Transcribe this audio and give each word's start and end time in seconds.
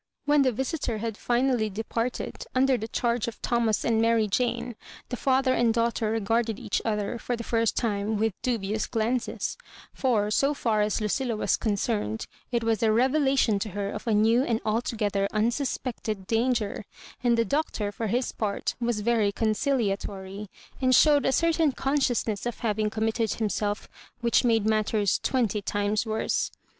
When 0.25 0.41
the 0.41 0.51
visitor 0.51 0.97
had 0.97 1.15
finally 1.15 1.69
departed, 1.69 2.45
under 2.55 2.75
the 2.75 2.87
charge 2.87 3.27
of 3.27 3.39
Thomas 3.43 3.85
and 3.85 4.01
Mary 4.01 4.27
Jane, 4.27 4.75
the 5.09 5.15
father 5.15 5.53
and 5.53 5.71
daugh 5.75 5.93
ter 5.93 6.11
regarded 6.11 6.57
each 6.57 6.81
other, 6.83 7.19
fbr' 7.19 7.37
the 7.37 7.43
first 7.43 7.77
time, 7.77 8.17
with 8.17 8.33
dubious 8.41 8.87
glances— 8.87 9.57
for, 9.93 10.31
so 10.31 10.55
far 10.55 10.81
as 10.81 11.01
Lucilla 11.01 11.35
was 11.35 11.55
con 11.55 11.73
cerned, 11.73 12.25
it 12.51 12.63
was 12.63 12.81
a 12.81 12.91
revelation 12.91 13.59
to 13.59 13.69
her 13.77 13.91
of 13.91 14.07
a 14.07 14.13
new 14.15 14.41
and 14.41 14.59
altogether 14.65 15.27
unsuspected 15.33 16.25
danger; 16.25 16.83
and 17.23 17.37
the 17.37 17.45
Doc 17.45 17.69
tor, 17.69 17.91
for 17.91 18.07
his 18.07 18.31
part, 18.31 18.73
was 18.81 19.01
very 19.01 19.31
conciliatory, 19.31 20.49
and 20.81 20.95
showed 20.95 21.27
a 21.27 21.31
certain 21.31 21.73
consciousness 21.73 22.47
of 22.47 22.61
having 22.61 22.89
committed 22.89 23.33
himself 23.35 23.87
which 24.19 24.43
made 24.43 24.65
matters 24.65 25.19
twenty 25.19 25.61
times 25.61 26.07
worse. 26.07 26.49